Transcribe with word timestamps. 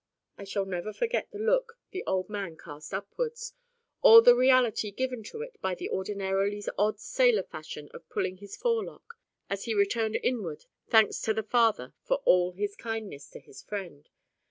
I 0.35 0.45
shall 0.45 0.65
never 0.65 0.93
forget 0.93 1.29
the 1.29 1.37
look 1.37 1.77
the 1.91 2.03
old 2.07 2.27
man 2.27 2.57
cast 2.57 2.91
upwards, 2.91 3.53
or 4.01 4.23
the 4.23 4.33
reality 4.35 4.89
given 4.89 5.21
to 5.25 5.43
it 5.43 5.61
by 5.61 5.75
the 5.75 5.91
ordinarily 5.91 6.59
odd 6.75 6.99
sailor 6.99 7.43
fashion 7.43 7.87
of 7.93 8.09
pulling 8.09 8.37
his 8.37 8.57
forelock, 8.57 9.13
as 9.47 9.65
he 9.65 9.75
returned 9.75 10.17
inward 10.23 10.65
thanks 10.89 11.21
to 11.21 11.35
the 11.35 11.43
Father 11.43 11.93
of 12.05 12.11
all 12.25 12.51
for 12.51 12.57
His 12.57 12.75
kindness 12.75 13.29
to 13.29 13.39
his 13.39 13.61
friend. 13.61 14.09